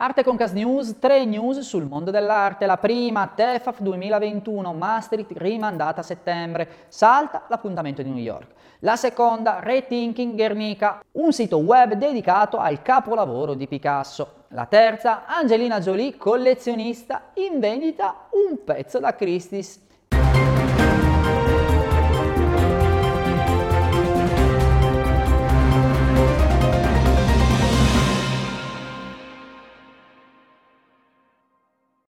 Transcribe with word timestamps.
Arte 0.00 0.22
Concast 0.22 0.54
News, 0.54 1.00
tre 1.00 1.24
news 1.24 1.58
sul 1.58 1.84
mondo 1.84 2.12
dell'arte. 2.12 2.66
La 2.66 2.76
prima, 2.76 3.32
TEFAF 3.34 3.80
2021, 3.80 4.72
Maastricht 4.72 5.32
rimandata 5.36 6.02
a 6.02 6.04
settembre, 6.04 6.86
salta 6.86 7.46
l'appuntamento 7.48 8.00
di 8.02 8.10
New 8.10 8.22
York. 8.22 8.46
La 8.80 8.94
seconda, 8.94 9.58
Rethinking 9.58 10.36
Guernica, 10.36 11.02
un 11.12 11.32
sito 11.32 11.56
web 11.58 11.94
dedicato 11.94 12.58
al 12.58 12.80
capolavoro 12.80 13.54
di 13.54 13.66
Picasso. 13.66 14.44
La 14.50 14.66
terza, 14.66 15.26
Angelina 15.26 15.80
Jolie, 15.80 16.16
collezionista, 16.16 17.30
in 17.34 17.58
vendita 17.58 18.28
un 18.30 18.62
pezzo 18.62 19.00
da 19.00 19.16
Christie's. 19.16 19.80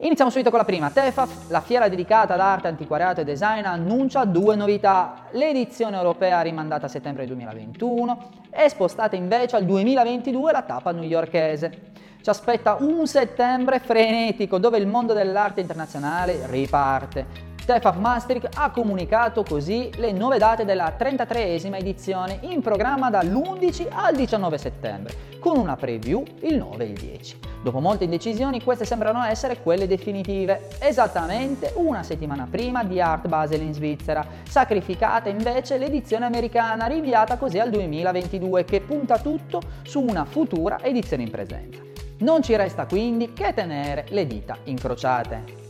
Iniziamo 0.00 0.30
subito 0.30 0.50
con 0.50 0.60
la 0.60 0.64
prima. 0.64 0.90
Tefaf, 0.90 1.50
la 1.50 1.60
fiera 1.60 1.88
dedicata 1.88 2.34
ad 2.34 2.40
arte, 2.40 2.68
antiquariato 2.68 3.20
e 3.20 3.24
design, 3.24 3.64
annuncia 3.64 4.24
due 4.24 4.54
novità. 4.54 5.24
L'edizione 5.32 5.96
europea 5.96 6.40
rimandata 6.40 6.86
a 6.86 6.88
settembre 6.88 7.26
2021 7.26 8.30
e 8.48 8.68
spostata 8.68 9.16
invece 9.16 9.56
al 9.56 9.64
2022 9.64 10.52
la 10.52 10.62
tappa 10.62 10.92
newyorkese. 10.92 11.90
Ci 12.22 12.30
aspetta 12.30 12.76
un 12.78 13.08
settembre 13.08 13.80
frenetico 13.80 14.58
dove 14.58 14.78
il 14.78 14.86
mondo 14.86 15.14
dell'arte 15.14 15.62
internazionale 15.62 16.46
riparte. 16.46 17.47
Tefaf 17.68 17.96
Maastricht 17.96 18.48
ha 18.54 18.70
comunicato 18.70 19.42
così 19.42 19.90
le 19.96 20.10
nuove 20.12 20.38
date 20.38 20.64
della 20.64 20.96
33esima 20.98 21.76
edizione 21.76 22.38
in 22.40 22.62
programma 22.62 23.10
dall'11 23.10 23.88
al 23.90 24.16
19 24.16 24.56
settembre, 24.56 25.14
con 25.38 25.58
una 25.58 25.76
preview 25.76 26.24
il 26.40 26.56
9 26.56 26.82
e 26.82 26.86
il 26.88 26.98
10. 26.98 27.38
Dopo 27.62 27.80
molte 27.80 28.04
indecisioni, 28.04 28.62
queste 28.62 28.86
sembrano 28.86 29.22
essere 29.22 29.60
quelle 29.60 29.86
definitive, 29.86 30.68
esattamente 30.78 31.74
una 31.74 32.02
settimana 32.02 32.46
prima 32.50 32.84
di 32.84 33.02
Art 33.02 33.28
Basel 33.28 33.60
in 33.60 33.74
Svizzera, 33.74 34.26
sacrificata 34.48 35.28
invece 35.28 35.76
l'edizione 35.76 36.24
americana, 36.24 36.86
rinviata 36.86 37.36
così 37.36 37.58
al 37.58 37.68
2022, 37.68 38.64
che 38.64 38.80
punta 38.80 39.18
tutto 39.18 39.60
su 39.82 40.00
una 40.00 40.24
futura 40.24 40.80
edizione 40.80 41.24
in 41.24 41.30
presenza. 41.30 41.82
Non 42.20 42.40
ci 42.40 42.56
resta 42.56 42.86
quindi 42.86 43.34
che 43.34 43.52
tenere 43.52 44.06
le 44.08 44.26
dita 44.26 44.56
incrociate. 44.64 45.67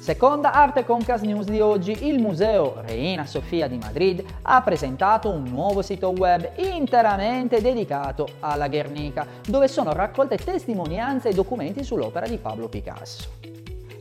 Seconda 0.00 0.54
arte 0.54 0.86
Concas 0.86 1.20
News 1.20 1.44
di 1.44 1.60
oggi, 1.60 2.06
il 2.08 2.18
Museo 2.20 2.80
Reina 2.80 3.26
Sofia 3.26 3.68
di 3.68 3.76
Madrid 3.76 4.24
ha 4.40 4.62
presentato 4.62 5.28
un 5.28 5.42
nuovo 5.42 5.82
sito 5.82 6.08
web 6.16 6.52
interamente 6.56 7.60
dedicato 7.60 8.26
alla 8.40 8.68
Guernica, 8.68 9.26
dove 9.46 9.68
sono 9.68 9.92
raccolte 9.92 10.38
testimonianze 10.38 11.28
e 11.28 11.34
documenti 11.34 11.84
sull'opera 11.84 12.26
di 12.26 12.38
Pablo 12.38 12.68
Picasso. 12.68 13.28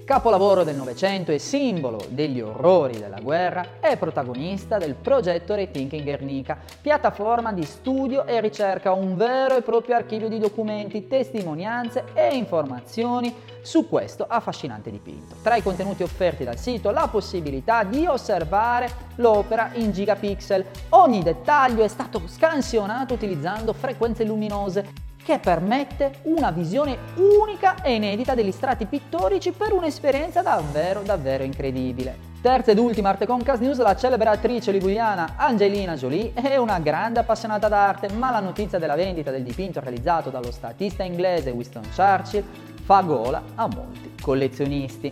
Capolavoro 0.10 0.64
del 0.64 0.76
Novecento 0.76 1.32
e 1.32 1.38
simbolo 1.38 2.04
degli 2.10 2.42
orrori 2.42 2.98
della 2.98 3.20
guerra, 3.20 3.80
è 3.80 3.96
protagonista 3.96 4.80
del 4.80 4.96
progetto 4.96 5.54
Rethinking 5.54 6.02
Guernica, 6.02 6.58
piattaforma 6.82 7.54
di 7.54 7.62
studio 7.62 8.26
e 8.26 8.42
ricerca, 8.42 8.92
un 8.92 9.16
vero 9.16 9.56
e 9.56 9.62
proprio 9.62 9.96
archivio 9.96 10.28
di 10.28 10.40
documenti, 10.40 11.08
testimonianze 11.08 12.06
e 12.16 12.36
informazioni 12.36 13.32
su 13.62 13.88
questo 13.88 14.26
affascinante 14.28 14.90
dipinto. 14.90 15.36
Tra 15.44 15.58
i 15.58 15.62
contenuti 15.62 16.02
offerti 16.02 16.44
dal 16.44 16.58
sito 16.58 16.90
la 16.90 17.08
possibilità 17.08 17.84
di 17.84 18.08
osservare 18.08 18.90
l'opera 19.18 19.70
in 19.74 19.92
gigapixel. 19.92 20.66
Ogni 20.90 21.22
dettaglio 21.22 21.84
è 21.84 21.88
stato 21.88 22.20
scansionato 22.26 23.14
utilizzando 23.14 23.74
frequenze 23.74 24.24
luminose 24.24 25.09
che 25.24 25.40
permette 25.40 26.20
una 26.24 26.52
visione 26.52 26.98
unica 27.16 27.82
e 27.82 27.94
inedita 27.96 28.36
degli 28.36 28.52
strati 28.52 28.86
pittorici 28.86 29.52
per 29.52 29.74
un'esperienza 29.74 30.42
davvero 30.42 31.02
davvero 31.02 31.44
incredibile. 31.44 32.28
Terza 32.42 32.72
ed 32.72 32.80
ultima 32.80 33.10
Arte 33.10 33.26
Concast 33.26 33.62
News, 33.62 33.80
la 33.80 33.98
celebre 33.98 34.30
attrice 34.30 34.72
liguliana 34.72 35.34
Angelina 35.36 35.96
Jolie 35.96 36.32
è 36.34 36.56
una 36.56 36.80
grande 36.80 37.20
appassionata 37.20 37.68
d'arte, 37.68 38.10
ma 38.14 38.32
la 38.32 38.40
notizia 38.40 38.80
della 38.80 38.96
vendita 38.96 39.30
del 39.30 39.44
dipinto 39.44 39.82
realizzato 39.82 40.30
dallo 40.30 40.52
statista 40.52 41.04
inglese 41.04 41.50
Winston 41.50 41.84
Churchill 41.94 42.46
fa 42.82 43.02
gola 43.02 43.44
a 43.56 43.68
molti 43.68 44.16
collezionisti. 44.22 45.12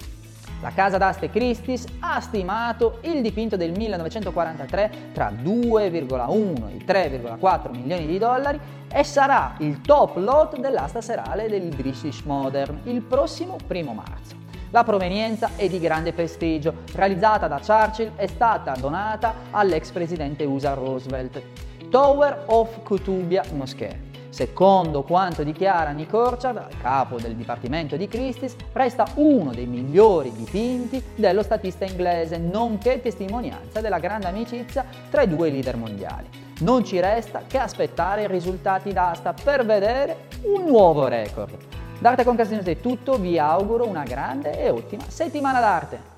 La 0.61 0.71
casa 0.71 0.97
d'aste 0.97 1.29
Christie's 1.29 1.85
ha 1.99 2.19
stimato 2.19 2.97
il 3.01 3.21
dipinto 3.21 3.55
del 3.57 3.71
1943 3.77 4.91
tra 5.13 5.31
2,1 5.31 6.69
e 6.69 6.83
3,4 6.83 7.71
milioni 7.71 8.07
di 8.07 8.17
dollari 8.17 8.59
e 8.91 9.03
sarà 9.03 9.53
il 9.59 9.81
top 9.81 10.15
lot 10.15 10.59
dell'asta 10.59 10.99
serale 10.99 11.47
del 11.47 11.75
British 11.75 12.21
Modern 12.21 12.79
il 12.85 13.01
prossimo 13.01 13.57
primo 13.67 13.93
marzo. 13.93 14.35
La 14.71 14.83
provenienza 14.83 15.51
è 15.55 15.69
di 15.69 15.79
grande 15.79 16.11
prestigio, 16.11 16.73
realizzata 16.93 17.47
da 17.47 17.61
Churchill 17.63 18.15
è 18.15 18.25
stata 18.27 18.73
donata 18.79 19.33
all'ex 19.51 19.91
presidente 19.91 20.43
USA 20.43 20.73
Roosevelt. 20.73 21.41
Tower 21.89 22.43
of 22.47 22.81
Kutubia 22.83 23.43
Mosque 23.53 24.06
Secondo 24.37 25.01
quanto 25.01 25.41
dichiara 25.41 25.89
Nick 25.89 26.13
Orchard, 26.13 26.67
capo 26.79 27.19
del 27.19 27.35
Dipartimento 27.35 27.97
di 27.97 28.07
Christie's, 28.07 28.55
resta 28.71 29.07
uno 29.15 29.51
dei 29.51 29.65
migliori 29.65 30.31
dipinti 30.31 31.03
dello 31.15 31.41
statista 31.41 31.85
inglese, 31.85 32.37
nonché 32.37 33.01
testimonianza 33.01 33.81
della 33.81 33.97
grande 33.97 34.27
amicizia 34.27 34.85
tra 35.09 35.23
i 35.23 35.27
due 35.27 35.49
leader 35.49 35.75
mondiali. 35.77 36.29
Non 36.59 36.85
ci 36.85 36.99
resta 36.99 37.45
che 37.47 37.57
aspettare 37.57 38.25
i 38.25 38.27
risultati 38.27 38.93
d'asta 38.93 39.33
per 39.33 39.65
vedere 39.65 40.27
un 40.43 40.65
nuovo 40.65 41.07
record. 41.07 41.57
D'arte 41.97 42.23
con 42.23 42.35
Casino 42.35 42.61
è 42.61 42.79
tutto, 42.79 43.17
vi 43.17 43.39
auguro 43.39 43.87
una 43.87 44.03
grande 44.03 44.61
e 44.61 44.69
ottima 44.69 45.05
settimana 45.07 45.59
d'arte! 45.59 46.16